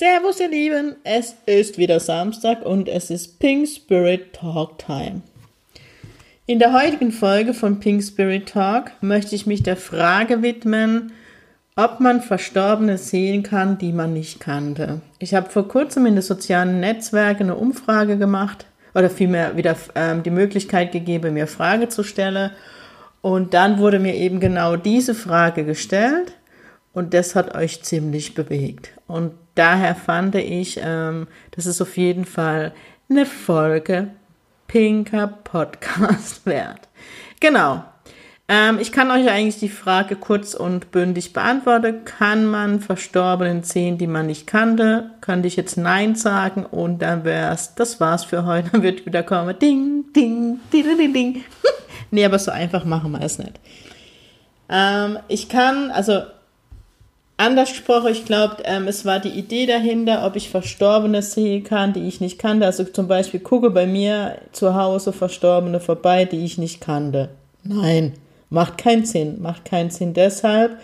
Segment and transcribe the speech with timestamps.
[0.00, 5.20] Servus ihr Lieben, es ist wieder Samstag und es ist Pink Spirit Talk Time.
[6.46, 11.12] In der heutigen Folge von Pink Spirit Talk möchte ich mich der Frage widmen,
[11.76, 15.02] ob man Verstorbene sehen kann, die man nicht kannte.
[15.18, 18.64] Ich habe vor kurzem in den sozialen Netzwerken eine Umfrage gemacht
[18.94, 22.52] oder vielmehr wieder ähm, die Möglichkeit gegeben, mir Frage zu stellen.
[23.20, 26.32] Und dann wurde mir eben genau diese Frage gestellt
[26.94, 28.92] und das hat euch ziemlich bewegt.
[29.06, 32.72] Und daher fand ich, ähm, das ist auf jeden Fall
[33.08, 34.08] eine Folge
[34.68, 36.88] Pinker Podcast wert.
[37.40, 37.84] Genau.
[38.52, 42.04] Ähm, ich kann euch eigentlich die Frage kurz und bündig beantworten.
[42.04, 45.12] Kann man Verstorbenen sehen, die man nicht kannte?
[45.20, 48.68] Könnte ich jetzt Nein sagen und dann wär's, das war's für heute.
[48.72, 51.44] Dann wird wieder kommen, ding, ding, ding, ding, ding.
[52.10, 53.60] nee, aber so einfach machen wir es nicht.
[54.68, 56.22] Ähm, ich kann, also
[57.40, 61.94] Anders gesprochen, ich glaube, ähm, es war die Idee dahinter, ob ich Verstorbene sehen kann,
[61.94, 62.66] die ich nicht kannte.
[62.66, 67.30] Also zum Beispiel gucke bei mir zu Hause Verstorbene vorbei, die ich nicht kannte.
[67.64, 68.12] Nein,
[68.50, 69.40] macht keinen Sinn.
[69.40, 70.76] Macht keinen Sinn deshalb.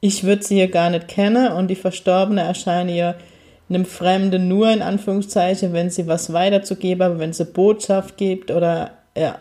[0.00, 3.16] Ich würde sie hier gar nicht kennen und die Verstorbene erscheinen ihr
[3.68, 8.92] einem Fremden nur in Anführungszeichen, wenn sie was weiterzugeben haben, wenn sie Botschaft gibt oder
[9.14, 9.36] ja,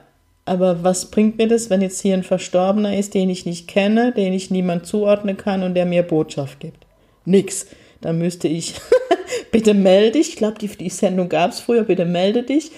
[0.50, 4.12] aber was bringt mir das, wenn jetzt hier ein Verstorbener ist, den ich nicht kenne,
[4.12, 6.86] den ich niemand zuordnen kann und der mir Botschaft gibt?
[7.26, 7.68] Nix.
[8.02, 8.76] Dann müsste ich,
[9.52, 12.72] bitte melde dich, ich glaube, die, die Sendung gab es früher, bitte melde dich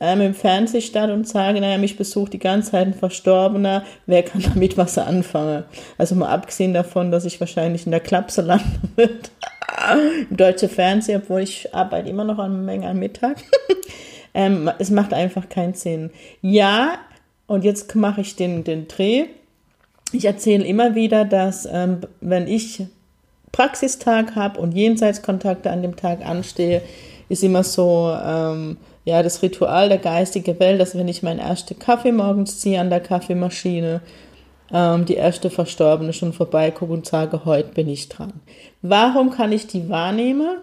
[0.00, 4.42] ähm, im Fernsehstand und sage, naja, mich besucht die ganze Zeit ein Verstorbener, wer kann
[4.42, 5.64] damit was anfangen?
[5.98, 9.14] Also mal abgesehen davon, dass ich wahrscheinlich in der Klapse landen würde.
[10.30, 13.36] Im deutschen Fernsehen, obwohl ich arbeite immer noch eine Menge am Mittag.
[14.34, 16.10] ähm, es macht einfach keinen Sinn.
[16.40, 16.98] Ja,
[17.46, 19.26] und jetzt mache ich den, den Dreh.
[20.12, 22.82] Ich erzähle immer wieder, dass ähm, wenn ich
[23.52, 26.82] Praxistag habe und Jenseitskontakte an dem Tag anstehe,
[27.28, 31.78] ist immer so, ähm, ja, das Ritual der geistigen Welt, dass wenn ich meinen ersten
[31.78, 34.00] Kaffee morgens ziehe an der Kaffeemaschine,
[34.72, 38.32] ähm, die erste Verstorbene schon vorbeigucke und sage, heute bin ich dran.
[38.82, 40.58] Warum kann ich die wahrnehmen?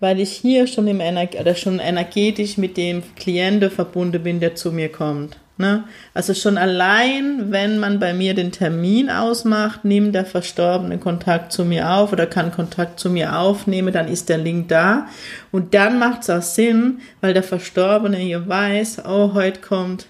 [0.00, 4.54] Weil ich hier schon im Energie oder schon energetisch mit dem Klienten verbunden bin, der
[4.54, 5.36] zu mir kommt.
[5.60, 5.82] Ne?
[6.14, 11.64] Also schon allein, wenn man bei mir den Termin ausmacht, nimmt der Verstorbene Kontakt zu
[11.64, 15.08] mir auf oder kann Kontakt zu mir aufnehmen, dann ist der Link da.
[15.50, 20.06] Und dann macht es auch Sinn, weil der Verstorbene hier weiß, oh, heute kommt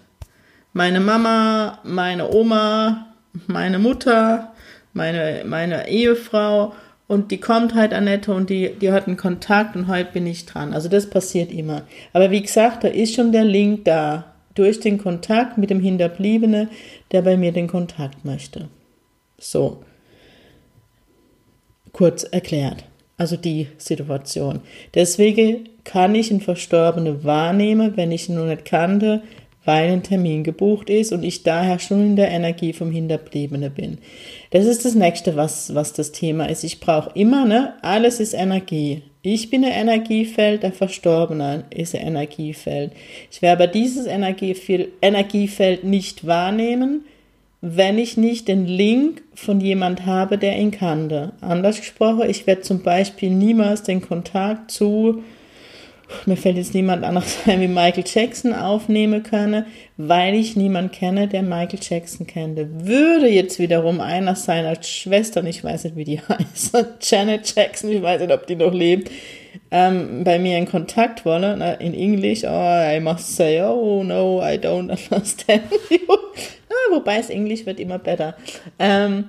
[0.74, 3.06] meine Mama, meine Oma,
[3.46, 4.52] meine Mutter,
[4.92, 6.74] meine, meine Ehefrau
[7.06, 10.44] und die kommt halt Annette und die, die hat einen Kontakt und heute bin ich
[10.44, 10.74] dran.
[10.74, 11.82] Also das passiert immer.
[12.12, 16.68] Aber wie gesagt, da ist schon der Link da durch den Kontakt mit dem Hinterbliebenen,
[17.12, 18.68] der bei mir den Kontakt möchte.
[19.38, 19.82] So.
[21.92, 22.84] Kurz erklärt.
[23.16, 24.60] Also die Situation.
[24.94, 29.22] Deswegen kann ich einen Verstorbenen wahrnehmen, wenn ich ihn noch nicht kannte,
[29.64, 33.98] weil ein Termin gebucht ist und ich daher schon in der Energie vom Hinterbliebenen bin.
[34.50, 36.64] Das ist das nächste, was, was das Thema ist.
[36.64, 39.02] Ich brauche immer, ne, alles ist Energie.
[39.22, 42.92] Ich bin ein Energiefeld, der Verstorbene ist ein Energiefeld.
[43.30, 47.04] Ich werde aber dieses Energiefeld nicht wahrnehmen,
[47.60, 51.32] wenn ich nicht den Link von jemand habe, der ihn kannte.
[51.40, 55.24] Anders gesprochen, ich werde zum Beispiel niemals den Kontakt zu
[56.26, 61.28] mir fällt jetzt niemand anderes ein wie Michael Jackson aufnehmen können, weil ich niemanden kenne,
[61.28, 62.68] der Michael Jackson kannte.
[62.86, 68.02] Würde jetzt wiederum einer seiner Schwestern, ich weiß nicht, wie die heißt, Janet Jackson, ich
[68.02, 69.10] weiß nicht, ob die noch lebt,
[69.70, 74.40] ähm, bei mir in Kontakt wollen, ne, in Englisch, oh, I must say, oh no,
[74.42, 75.98] I don't understand you.
[76.08, 78.34] ah, wobei es Englisch wird immer besser.
[78.78, 79.26] Ähm,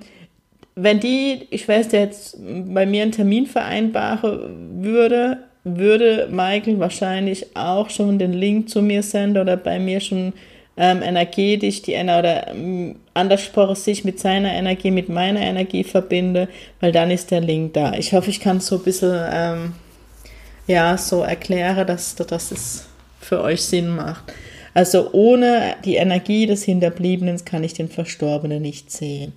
[0.76, 8.20] wenn die der jetzt bei mir einen Termin vereinbaren würde, würde Michael wahrscheinlich auch schon
[8.20, 10.34] den Link zu mir senden oder bei mir schon
[10.78, 16.48] ähm, energetisch die oder ähm, anders gesprochen sich mit seiner Energie, mit meiner Energie verbinde,
[16.80, 17.94] weil dann ist der Link da.
[17.94, 19.74] Ich hoffe, ich kann es so ein bisschen ähm,
[20.68, 22.88] ja, so erklären, dass, dass es
[23.20, 24.32] für euch Sinn macht.
[24.74, 29.34] Also ohne die Energie des Hinterbliebenen kann ich den Verstorbenen nicht sehen.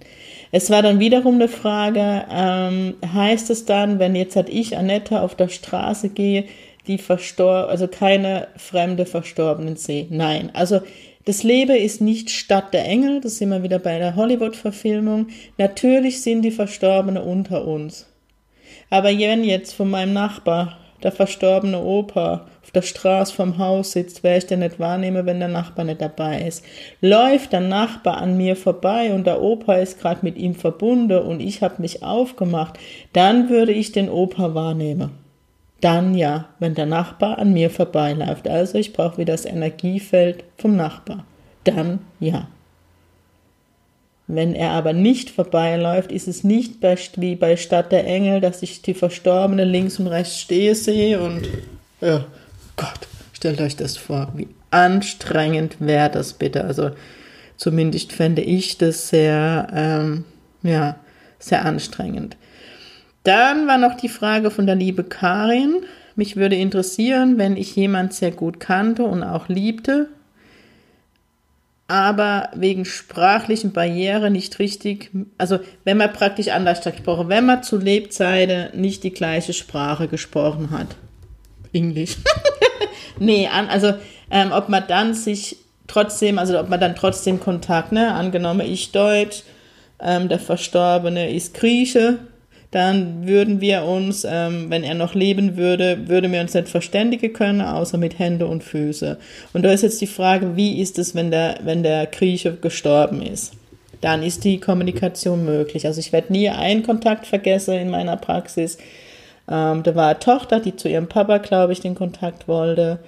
[0.54, 5.22] Es war dann wiederum eine Frage, ähm, heißt es dann, wenn jetzt halt ich, Annette,
[5.22, 6.44] auf der Straße gehe,
[6.86, 10.06] die verstor also keine fremde Verstorbenen sehe.
[10.10, 10.82] Nein, also
[11.24, 15.28] das Leben ist nicht Stadt der Engel, das sind wir wieder bei der Hollywood-Verfilmung.
[15.56, 18.06] Natürlich sind die Verstorbenen unter uns.
[18.90, 24.22] Aber wenn jetzt von meinem Nachbar der verstorbene Opa auf der Straße vom Haus sitzt,
[24.22, 26.64] werde ich den nicht wahrnehmen, wenn der Nachbar nicht dabei ist.
[27.00, 31.40] Läuft der Nachbar an mir vorbei und der Opa ist gerade mit ihm verbunden und
[31.40, 32.78] ich habe mich aufgemacht,
[33.12, 35.10] dann würde ich den Opa wahrnehmen.
[35.80, 38.46] Dann ja, wenn der Nachbar an mir vorbeiläuft.
[38.46, 41.24] Also ich brauche wieder das Energiefeld vom Nachbar.
[41.64, 42.46] Dann ja.
[44.28, 46.76] Wenn er aber nicht vorbeiläuft, ist es nicht
[47.16, 51.48] wie bei Stadt der Engel, dass ich die Verstorbene links und rechts stehe sehe und
[52.00, 52.24] ja,
[52.76, 56.64] Gott, stellt euch das vor, wie anstrengend wäre das bitte.
[56.64, 56.90] Also
[57.56, 60.24] zumindest fände ich das sehr, ähm,
[60.62, 60.96] ja,
[61.38, 62.36] sehr anstrengend.
[63.24, 65.84] Dann war noch die Frage von der liebe Karin.
[66.16, 70.08] Mich würde interessieren, wenn ich jemand sehr gut kannte und auch liebte,
[71.88, 77.76] aber wegen sprachlichen Barrieren nicht richtig, also wenn man praktisch anders gesprochen, wenn man zu
[77.78, 80.96] Lebzeiten nicht die gleiche Sprache gesprochen hat.
[81.72, 82.16] Englisch.
[83.18, 83.94] nee, an, also
[84.30, 88.92] ähm, ob man dann sich trotzdem, also ob man dann trotzdem Kontakt, ne, angenommen ich
[88.92, 89.42] Deutsch,
[90.00, 92.18] ähm, der Verstorbene ist Grieche,
[92.72, 97.34] dann würden wir uns, ähm, wenn er noch leben würde, würden wir uns nicht verständigen
[97.34, 99.18] können, außer mit Hände und Füße.
[99.52, 103.20] Und da ist jetzt die Frage, wie ist es, wenn der, wenn der Grieche gestorben
[103.20, 103.52] ist?
[104.00, 105.86] Dann ist die Kommunikation möglich.
[105.86, 108.78] Also ich werde nie einen Kontakt vergessen in meiner Praxis.
[109.52, 113.00] Ähm, da war eine Tochter, die zu ihrem Papa, glaube ich, den Kontakt wollte.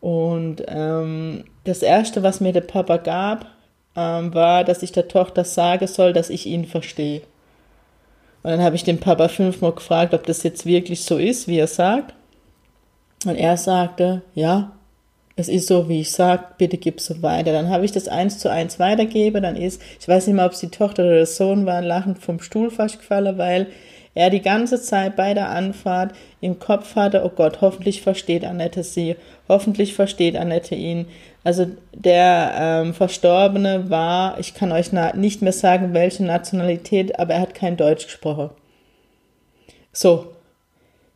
[0.00, 3.46] Und ähm, das Erste, was mir der Papa gab,
[3.94, 7.22] ähm, war, dass ich der Tochter sagen soll, dass ich ihn verstehe.
[8.42, 11.58] Und dann habe ich den Papa fünfmal gefragt, ob das jetzt wirklich so ist, wie
[11.58, 12.14] er sagt.
[13.24, 14.72] Und er sagte, ja,
[15.36, 17.52] es ist so, wie ich sage, bitte gib so weiter.
[17.52, 19.40] Dann habe ich das eins zu eins weitergebe.
[19.40, 22.18] Dann ist, ich weiß nicht mehr, ob es die Tochter oder der Sohn war, lachend
[22.18, 23.68] vom Stuhl fast gefallen, weil
[24.14, 28.82] er die ganze Zeit bei der Anfahrt im Kopf hatte, oh Gott, hoffentlich versteht Annette
[28.82, 29.16] sie,
[29.48, 31.06] hoffentlich versteht Annette ihn.
[31.44, 37.40] Also der ähm, Verstorbene war, ich kann euch nicht mehr sagen, welche Nationalität, aber er
[37.40, 38.50] hat kein Deutsch gesprochen.
[39.92, 40.26] So,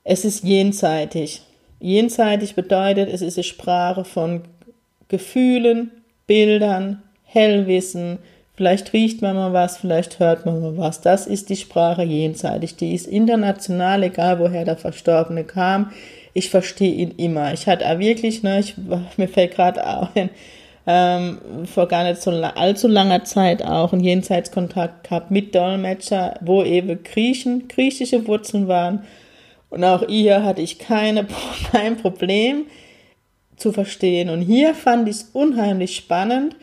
[0.04, 1.42] es ist jenseitig.
[1.80, 4.42] Jenseitig bedeutet, es ist eine Sprache von
[5.08, 5.90] Gefühlen,
[6.26, 8.18] Bildern, Hellwissen,
[8.56, 11.02] Vielleicht riecht man mal was, vielleicht hört man mal was.
[11.02, 12.76] Das ist die Sprache jenseitig.
[12.76, 15.92] Die ist international, egal woher der Verstorbene kam.
[16.32, 17.52] Ich verstehe ihn immer.
[17.52, 18.74] Ich hatte wirklich, ne, ich,
[19.18, 20.30] mir fällt gerade auch hin,
[20.86, 26.62] ähm, vor gar nicht so allzu langer Zeit auch einen Jenseitskontakt gehabt mit Dolmetscher, wo
[26.62, 29.04] eben Griechen, griechische Wurzeln waren.
[29.68, 31.26] Und auch hier hatte ich keine,
[31.72, 32.64] kein Problem
[33.56, 34.30] zu verstehen.
[34.30, 36.56] Und hier fand ich es unheimlich spannend,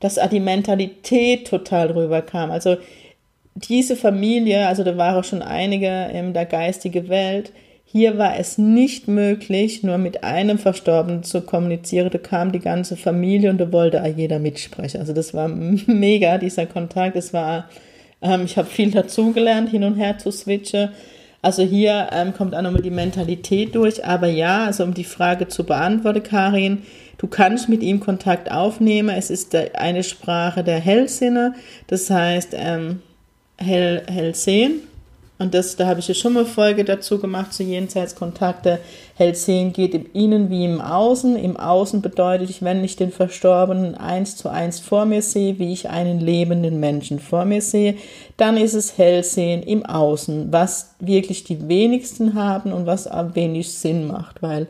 [0.00, 2.50] dass die Mentalität total rüberkam.
[2.50, 2.76] Also
[3.54, 7.52] diese Familie, also da waren schon einige in der geistigen Welt,
[7.92, 12.08] hier war es nicht möglich, nur mit einem Verstorbenen zu kommunizieren.
[12.08, 15.00] Da kam die ganze Familie und da wollte jeder mitsprechen.
[15.00, 15.48] Also das war
[15.86, 17.16] mega, dieser Kontakt.
[17.16, 17.68] Es war,
[18.22, 20.90] ähm, ich habe viel dazugelernt, hin und her zu switchen.
[21.42, 24.04] Also hier ähm, kommt auch nochmal die Mentalität durch.
[24.04, 26.82] Aber ja, also um die Frage zu beantworten, Karin,
[27.20, 29.10] Du kannst mit ihm Kontakt aufnehmen.
[29.10, 31.54] Es ist eine Sprache der Hellsinne,
[31.86, 33.02] das heißt ähm,
[33.58, 34.80] hell, hell sehen.
[35.40, 38.78] Und das, da habe ich ja schon mal Folge dazu gemacht zu Jenseitskontakte.
[39.14, 41.34] Hellsehen geht im Innen wie im Außen.
[41.34, 45.88] Im Außen bedeutet, wenn ich den Verstorbenen eins zu eins vor mir sehe, wie ich
[45.88, 47.94] einen lebenden Menschen vor mir sehe,
[48.36, 53.72] dann ist es Hellsehen im Außen, was wirklich die wenigsten haben und was am wenig
[53.72, 54.66] Sinn macht, weil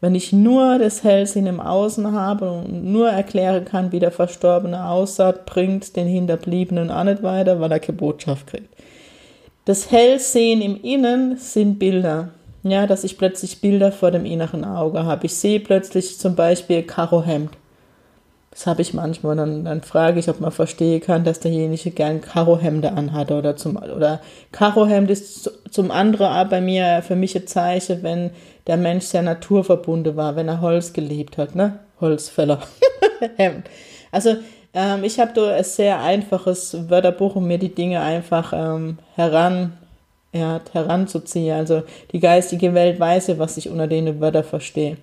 [0.00, 4.88] wenn ich nur das Hellsehen im Außen habe und nur erklären kann, wie der Verstorbene
[4.88, 8.74] aussah, bringt den Hinterbliebenen auch nicht weiter, weil er keine Botschaft kriegt.
[9.66, 12.30] Das Hellsehen im Innen sind Bilder.
[12.62, 15.26] Ja, dass ich plötzlich Bilder vor dem inneren Auge habe.
[15.26, 17.50] Ich sehe plötzlich zum Beispiel Karohemd.
[18.52, 19.34] Das habe ich manchmal.
[19.34, 23.76] Dann, dann frage ich, ob man verstehen kann, dass derjenige gern Karohemde anhat oder zum
[23.76, 24.20] oder
[24.52, 28.30] Karohemd ist zum anderen bei mir für mich ein Zeichen, wenn
[28.68, 31.80] der Mensch sehr naturverbunden war, wenn er Holz geliebt hat, ne?
[32.00, 32.60] Holzfäller.
[33.36, 33.66] Hemd.
[34.12, 34.36] also
[34.76, 39.72] ähm, ich habe da ein sehr einfaches Wörterbuch, um mir die Dinge einfach ähm, heran,
[40.34, 41.56] ja, heranzuziehen.
[41.56, 44.98] Also die geistige Welt weiß ja, was ich unter den Wörtern verstehe.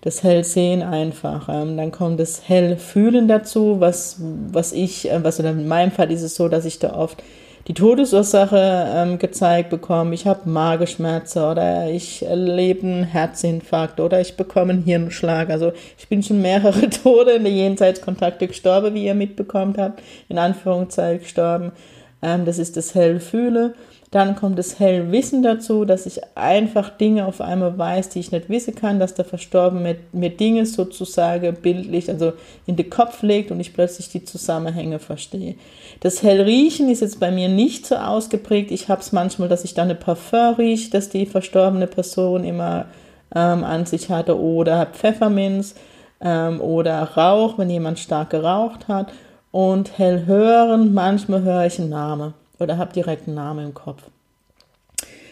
[0.00, 1.48] Das Hellsehen einfach.
[1.48, 6.22] Ähm, dann kommt das Hellfühlen dazu, was, was ich, äh, was in meinem Fall ist
[6.22, 7.22] es so, dass ich da oft
[7.68, 14.36] die Todesursache ähm, gezeigt bekommen, ich habe Magenschmerzen oder ich erlebe einen Herzinfarkt oder ich
[14.36, 15.50] bekomme einen Hirnschlag.
[15.50, 20.38] Also ich bin schon mehrere Tode in der Jenseitskontakte gestorben, wie ihr mitbekommen habt, in
[20.38, 21.72] Anführungszeichen gestorben.
[22.20, 23.74] Ähm, das ist das Hellfühle.
[24.12, 28.50] Dann kommt das Hellwissen dazu, dass ich einfach Dinge auf einmal weiß, die ich nicht
[28.50, 32.34] wissen kann, dass der Verstorbene mir Dinge sozusagen bildlich, also
[32.66, 35.54] in den Kopf legt und ich plötzlich die Zusammenhänge verstehe.
[36.00, 38.70] Das Hellriechen ist jetzt bei mir nicht so ausgeprägt.
[38.70, 42.88] Ich habe es manchmal, dass ich dann eine Parfum rieche, dass die verstorbene Person immer
[43.34, 45.74] ähm, an sich hatte oder Pfefferminz
[46.20, 49.10] ähm, oder Rauch, wenn jemand stark geraucht hat.
[49.52, 54.02] Und hellhören, manchmal höre ich einen Namen oder habe direkt einen Namen im Kopf.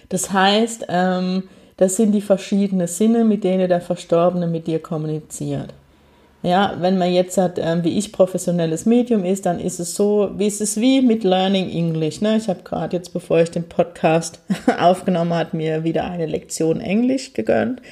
[0.08, 1.44] Das heißt, ähm,
[1.76, 5.72] das sind die verschiedenen Sinne, mit denen der Verstorbene mit dir kommuniziert.
[6.42, 10.30] Ja, wenn man jetzt hat, ähm, wie ich professionelles Medium ist, dann ist es so,
[10.36, 12.22] wie ist es wie mit Learning English.
[12.22, 12.38] Ne?
[12.38, 14.40] Ich habe gerade jetzt, bevor ich den Podcast
[14.78, 17.82] aufgenommen habe, mir wieder eine Lektion Englisch gegönnt,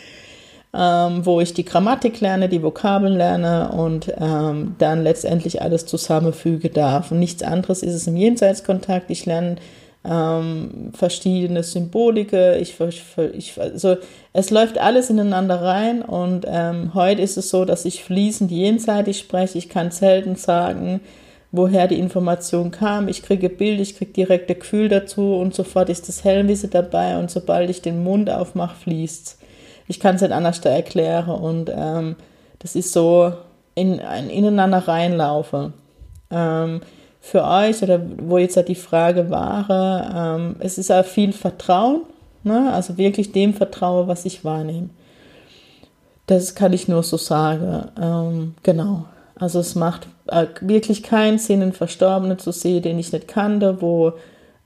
[0.75, 6.69] ähm, wo ich die Grammatik lerne, die Vokabeln lerne und ähm, dann letztendlich alles zusammenfüge
[6.69, 7.11] darf.
[7.11, 9.11] Und nichts anderes ist es im Jenseitskontakt.
[9.11, 9.57] Ich lerne
[10.05, 12.57] ähm, verschiedene Symbolike.
[12.59, 12.77] Ich,
[13.33, 13.97] ich, also
[14.33, 19.19] es läuft alles ineinander rein und ähm, heute ist es so, dass ich fließend jenseitig
[19.19, 19.59] spreche.
[19.59, 21.01] Ich kann selten sagen,
[21.51, 23.09] woher die Information kam.
[23.09, 27.31] Ich kriege Bild, ich kriege direkte Gefühl dazu und sofort ist das Hellwisse dabei und
[27.31, 29.38] sobald ich den Mund aufmache, fließt
[29.89, 32.17] Ich kann es nicht anders erklären und ähm,
[32.59, 33.33] das ist so
[33.75, 35.73] in, in, ineinander reinlaufe.
[36.31, 36.81] Ähm,
[37.21, 42.03] für euch oder wo jetzt halt die Frage war, ähm, es ist auch viel Vertrauen,
[42.45, 42.73] ne?
[42.73, 44.91] also wirklich dem Vertrauen, was ich wahrnehme.
[46.27, 47.89] Das kann ich nur so sagen.
[48.01, 49.07] Ähm, genau.
[49.39, 53.81] Also es macht äh, wirklich keinen Sinn, einen Verstorbenen zu sehen, den ich nicht kannte,
[53.81, 54.13] wo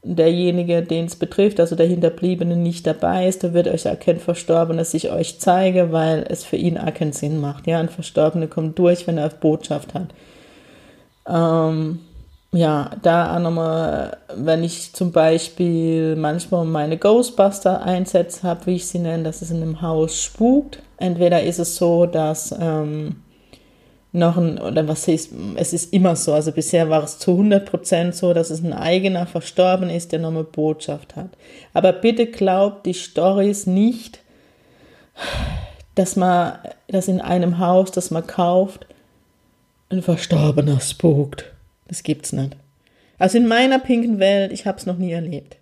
[0.03, 4.19] derjenige, den es betrifft, also der Hinterbliebene, nicht dabei ist, da wird euch auch kein
[4.19, 7.67] Verstorbener sich euch zeige, weil es für ihn auch keinen Sinn macht.
[7.67, 10.09] Ja, ein Verstorbene kommt durch, wenn er Botschaft hat.
[11.29, 12.01] Ähm,
[12.51, 18.99] ja, da auch nochmal, wenn ich zum Beispiel manchmal meine Ghostbuster-Einsätze habe, wie ich sie
[18.99, 20.79] nenne, dass es in einem Haus spukt.
[20.99, 23.23] Entweder ist es so, dass ähm,
[24.13, 28.13] noch ein, oder was ist, es ist immer so, also bisher war es zu 100%
[28.13, 31.31] so, dass es ein eigener Verstorben ist, der noch eine Botschaft hat.
[31.73, 34.21] Aber bitte glaubt die Stories nicht,
[35.95, 38.87] dass man, dass in einem Haus, das man kauft,
[39.89, 41.45] ein Verstorbener spukt.
[41.89, 42.57] Das gibt's nicht.
[43.19, 45.57] Also in meiner pinken Welt, ich habe es noch nie erlebt.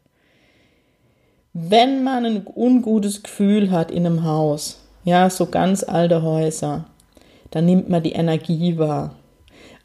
[1.53, 6.87] Wenn man ein ungutes Gefühl hat in einem Haus, ja, so ganz alte Häuser,
[7.51, 9.15] dann nimmt man die Energie wahr.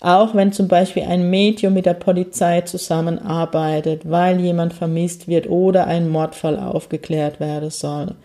[0.01, 5.87] Auch wenn zum Beispiel ein Medium mit der Polizei zusammenarbeitet, weil jemand vermisst wird oder
[5.87, 8.15] ein Mordfall aufgeklärt werden soll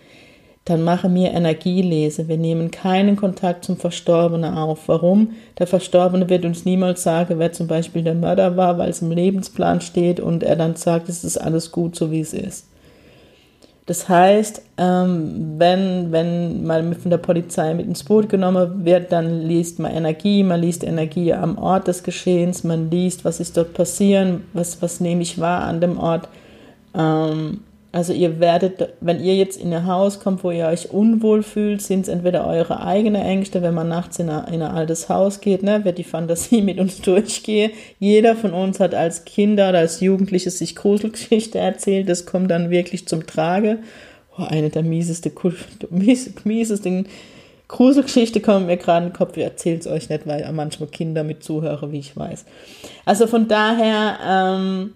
[0.70, 2.28] dann mache mir Energielese.
[2.28, 4.86] Wir nehmen keinen Kontakt zum Verstorbenen auf.
[4.86, 5.32] Warum?
[5.58, 9.10] Der Verstorbene wird uns niemals sagen, wer zum Beispiel der Mörder war, weil es im
[9.10, 12.69] Lebensplan steht und er dann sagt, es ist alles gut, so wie es ist.
[13.90, 19.40] Das heißt, ähm, wenn, wenn mal von der Polizei mit ins Boot genommen wird, dann
[19.40, 23.74] liest man Energie, man liest Energie am Ort des Geschehens, man liest, was ist dort
[23.74, 26.28] passieren, was, was nehme ich wahr an dem Ort.
[26.94, 31.42] Ähm, also ihr werdet, wenn ihr jetzt in ein Haus kommt, wo ihr euch unwohl
[31.42, 35.08] fühlt, sind es entweder eure eigenen Ängste, wenn man nachts in, ein, in ein altes
[35.08, 37.72] Haus geht, ne, wird die Fantasie mit uns durchgehen.
[37.98, 42.70] Jeder von uns hat als Kinder oder als Jugendliches sich Gruselgeschichte erzählt, das kommt dann
[42.70, 43.78] wirklich zum Trage.
[44.38, 45.32] Oh, eine der mieseste,
[45.90, 47.08] mies, miesesten
[47.66, 51.24] Gruselgeschichte kommt mir gerade in den Kopf, ich erzähle es euch nicht, weil manchmal Kinder
[51.24, 52.44] mit zuhören, wie ich weiß.
[53.04, 54.92] Also von daher, ähm,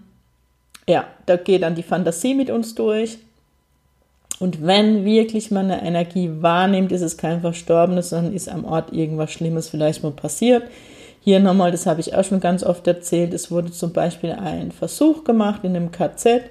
[0.87, 3.17] ja, da geht dann die Fantasie mit uns durch.
[4.39, 8.91] Und wenn wirklich man eine Energie wahrnimmt, ist es kein Verstorbenes, sondern ist am Ort
[8.91, 10.63] irgendwas Schlimmes vielleicht mal passiert.
[11.21, 14.71] Hier nochmal, das habe ich auch schon ganz oft erzählt, es wurde zum Beispiel ein
[14.71, 16.43] Versuch gemacht in einem KZ,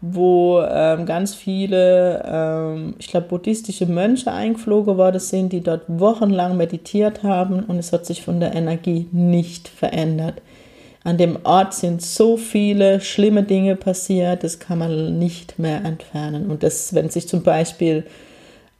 [0.00, 6.56] wo ähm, ganz viele, ähm, ich glaube, buddhistische Mönche eingeflogen worden sind, die dort wochenlang
[6.56, 10.42] meditiert haben und es hat sich von der Energie nicht verändert.
[11.06, 16.50] An dem Ort sind so viele schlimme Dinge passiert, das kann man nicht mehr entfernen.
[16.50, 18.02] Und das, wenn sich zum Beispiel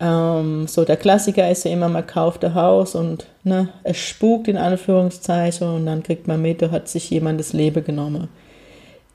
[0.01, 4.49] ähm, so der Klassiker ist ja immer, man kauft ein Haus und ne, es spukt
[4.49, 8.27] in Anführungszeichen und dann kriegt man mit, da hat sich jemand das Leben genommen.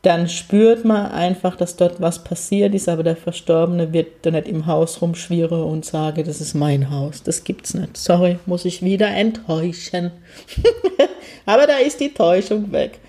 [0.03, 4.47] Dann spürt man einfach, dass dort was passiert ist, aber der Verstorbene wird da nicht
[4.47, 7.21] im Haus rumschwirren und sage, das ist mein Haus.
[7.21, 7.97] Das gibt's nicht.
[7.97, 10.11] Sorry, muss ich wieder enttäuschen.
[11.45, 12.99] Aber da ist die Täuschung weg.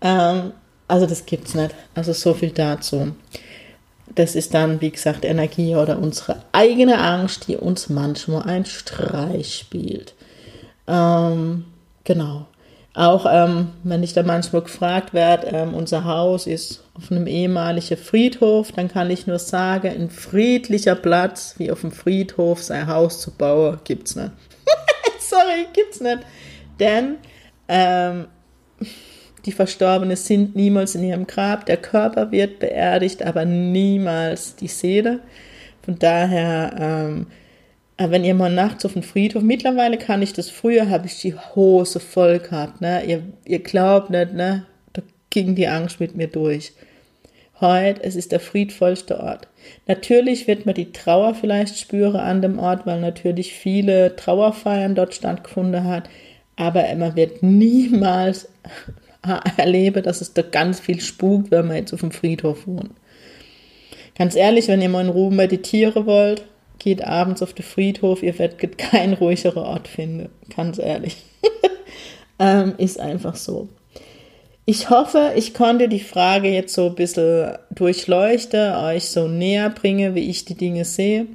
[0.00, 0.52] Ähm,
[0.88, 1.74] Also das gibt's nicht.
[1.94, 3.12] Also so viel dazu.
[4.14, 9.54] Das ist dann, wie gesagt, Energie oder unsere eigene Angst, die uns manchmal einen Streich
[9.60, 10.14] spielt.
[10.86, 11.64] Ähm,
[12.04, 12.46] genau.
[12.94, 17.96] Auch ähm, wenn ich da manchmal gefragt werde, ähm, unser Haus ist auf einem ehemaligen
[17.96, 23.20] Friedhof, dann kann ich nur sagen, ein friedlicher Platz wie auf dem Friedhof sein Haus
[23.20, 24.32] zu bauen, gibt's nicht.
[25.20, 26.18] Sorry, gibt's nicht.
[26.78, 27.16] Denn
[27.68, 28.26] ähm,
[29.46, 31.64] die Verstorbenen sind niemals in ihrem Grab.
[31.64, 35.20] Der Körper wird beerdigt, aber niemals die Seele.
[35.82, 37.41] Von daher ähm, äh,
[38.10, 41.34] wenn ihr mal nachts auf dem Friedhof, mittlerweile kann ich das, früher habe ich die
[41.34, 43.04] Hose voll gehabt, ne?
[43.04, 44.66] Ihr, ihr glaubt nicht, ne?
[44.92, 46.72] Da ging die Angst mit mir durch.
[47.60, 49.46] Heute, es ist der friedvollste Ort.
[49.86, 55.14] Natürlich wird man die Trauer vielleicht spüren an dem Ort, weil natürlich viele Trauerfeiern dort
[55.14, 56.08] stattgefunden hat.
[56.56, 58.48] Aber man wird niemals
[59.56, 62.90] erleben, dass es da ganz viel spukt, wenn man jetzt auf dem Friedhof wohnt.
[64.16, 66.44] Ganz ehrlich, wenn ihr mal in Ruhe meditieren wollt,
[66.82, 71.16] geht abends auf den Friedhof, ihr werdet keinen ruhigeren Ort finden, ganz ehrlich.
[72.38, 73.68] ähm, ist einfach so.
[74.64, 80.14] Ich hoffe, ich konnte die Frage jetzt so ein bisschen durchleuchten, euch so näher bringen,
[80.14, 81.26] wie ich die Dinge sehe.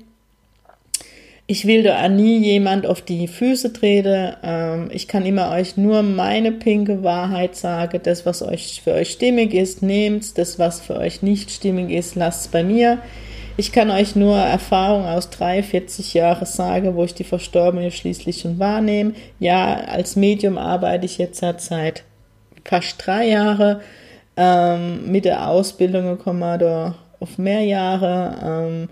[1.45, 4.33] Ich will da nie jemand auf die Füße treten.
[4.43, 8.01] Ähm, ich kann immer euch nur meine pinke Wahrheit sagen.
[8.03, 12.15] Das, was euch für euch stimmig ist, nehmt Das, was für euch nicht stimmig ist,
[12.15, 12.99] lasst es bei mir.
[13.59, 18.59] Ich kann euch nur Erfahrung aus 43 Jahren sagen, wo ich die Verstorbene schließlich schon
[18.59, 19.13] wahrnehme.
[19.39, 22.03] Ja, als Medium arbeite ich jetzt seit
[22.63, 23.81] fast drei Jahren.
[24.35, 26.05] Ähm, mit der Ausbildung
[26.39, 28.35] wir da auf mehr Jahre.
[28.43, 28.89] Ähm,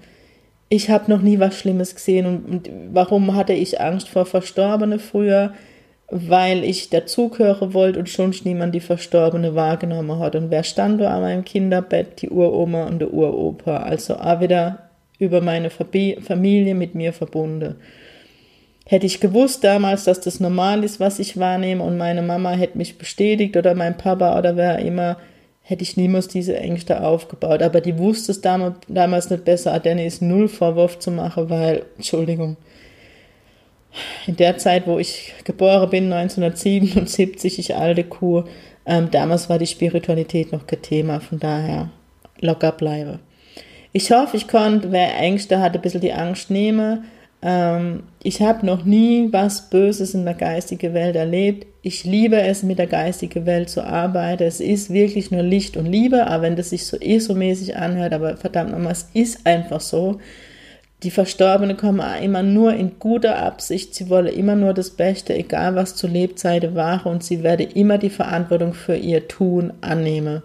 [0.69, 2.25] ich habe noch nie was Schlimmes gesehen.
[2.25, 5.53] Und, und warum hatte ich Angst vor Verstorbenen früher?
[6.09, 10.35] Weil ich dazugehören wollte und schon niemand die Verstorbene wahrgenommen hat.
[10.35, 12.21] Und wer stand da an meinem Kinderbett?
[12.21, 13.77] Die Uroma und der Uropa.
[13.77, 17.75] Also auch wieder über meine Familie mit mir verbunden.
[18.85, 22.77] Hätte ich gewusst damals, dass das normal ist, was ich wahrnehme und meine Mama hätte
[22.77, 25.17] mich bestätigt oder mein Papa oder wer immer,
[25.63, 27.63] hätte ich niemals diese Ängste aufgebaut.
[27.63, 32.57] Aber die wusste es damals nicht besser, denen ist null Vorwurf zu machen, weil, Entschuldigung,
[34.27, 38.43] in der Zeit, wo ich geboren bin, 1977, ich alte Kuh,
[38.85, 41.89] ähm, damals war die Spiritualität noch kein Thema, von daher
[42.39, 43.19] locker bleibe.
[43.91, 47.05] Ich hoffe, ich konnte, wer Ängste hat, ein bisschen die Angst nehmen.
[47.41, 51.67] Ähm, ich habe noch nie was Böses in der geistigen Welt erlebt.
[51.81, 54.43] Ich liebe es, mit der geistigen Welt zu arbeiten.
[54.43, 58.35] Es ist wirklich nur Licht und Liebe, aber wenn das sich so ESO-mäßig anhört, aber
[58.37, 60.19] verdammt nochmal, es ist einfach so.
[61.03, 63.93] Die Verstorbenen kommen immer nur in guter Absicht.
[63.93, 67.97] Sie wollen immer nur das Beste, egal was zu Lebzeiten war, und sie werden immer
[67.97, 70.41] die Verantwortung für ihr Tun annehmen.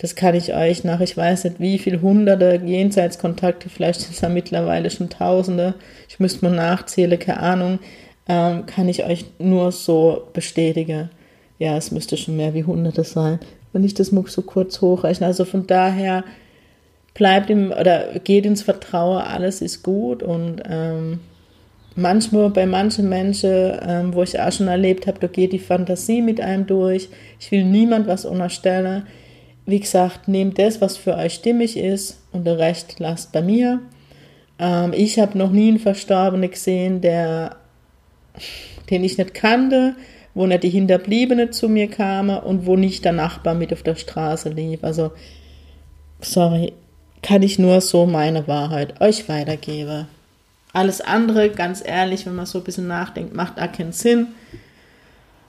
[0.00, 4.22] Das kann ich euch nach, ich weiß nicht wie viel hunderte Jenseitskontakte, vielleicht sind es
[4.22, 5.74] ja mittlerweile schon tausende,
[6.08, 7.78] ich müsste mal nachzählen, keine Ahnung,
[8.26, 11.10] ähm, kann ich euch nur so bestätigen.
[11.58, 13.40] Ja, es müsste schon mehr wie hunderte sein,
[13.74, 15.26] wenn ich das mal so kurz hochrechne.
[15.26, 16.24] Also von daher,
[17.14, 21.20] bleibt im oder geht ins Vertrauen, alles ist gut und ähm,
[21.96, 26.22] manchmal bei manchen Menschen, ähm, wo ich auch schon erlebt habe, da geht die Fantasie
[26.22, 27.08] mit einem durch.
[27.38, 29.06] Ich will niemand was unterstellen.
[29.66, 33.80] Wie gesagt, nehmt das, was für euch stimmig ist und der Rest lasst bei mir.
[34.58, 37.56] Ähm, ich habe noch nie einen Verstorbenen gesehen, der,
[38.88, 39.94] den ich nicht kannte,
[40.34, 43.96] wo nicht die Hinterbliebene zu mir kamen und wo nicht der Nachbar mit auf der
[43.96, 44.84] Straße lief.
[44.84, 45.12] Also,
[46.20, 46.72] sorry,
[47.22, 50.08] kann ich nur so meine Wahrheit euch weitergeben.
[50.72, 54.28] Alles andere, ganz ehrlich, wenn man so ein bisschen nachdenkt, macht auch keinen Sinn,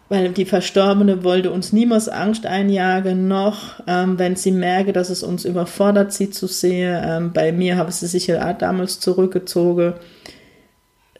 [0.09, 5.23] weil die Verstorbene wollte uns niemals Angst einjagen, noch ähm, wenn sie merke, dass es
[5.23, 6.99] uns überfordert, sie zu sehen.
[7.03, 9.93] Ähm, bei mir habe sie sich ja damals zurückgezogen.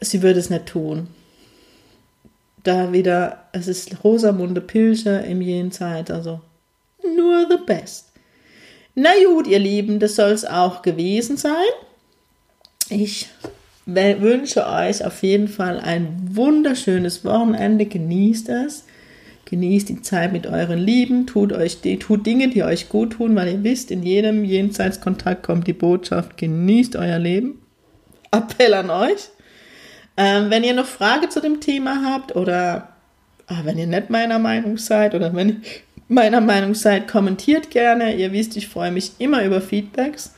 [0.00, 1.06] Sie würde es nicht tun.
[2.64, 6.40] Da wieder, es ist Rosamunde Pilcher im Jenseits, also
[7.02, 8.11] nur the best.
[8.94, 11.52] Na gut, ihr Lieben, das soll es auch gewesen sein.
[12.88, 13.28] Ich
[13.86, 17.86] wünsche euch auf jeden Fall ein wunderschönes Wochenende.
[17.86, 18.84] Genießt es.
[19.46, 21.26] Genießt die Zeit mit euren Lieben.
[21.26, 25.66] Tut euch tut Dinge, die euch gut tun, weil ihr wisst, in jedem Jenseitskontakt kommt
[25.66, 27.60] die Botschaft: Genießt euer Leben.
[28.30, 29.30] Appell an euch.
[30.16, 32.88] Ähm, wenn ihr noch Frage zu dem Thema habt oder
[33.46, 35.62] ah, wenn ihr nicht meiner Meinung seid oder wenn
[36.12, 38.14] meiner Meinung seid, kommentiert gerne.
[38.14, 40.34] Ihr wisst, ich freue mich immer über Feedbacks.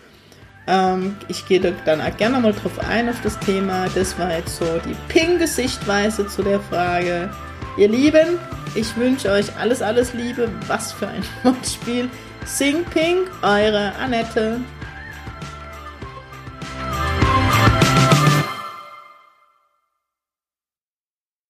[0.67, 3.87] Ähm, ich gehe dann auch gerne mal drauf ein auf das Thema.
[3.95, 7.31] Das war jetzt so die pinke Sichtweise zu der Frage.
[7.77, 8.39] Ihr Lieben,
[8.75, 10.49] ich wünsche euch alles, alles Liebe.
[10.67, 12.09] Was für ein Wortspiel.
[12.47, 14.61] Sing Pink, eure Annette.